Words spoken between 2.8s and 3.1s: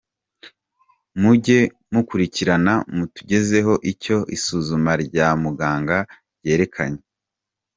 mu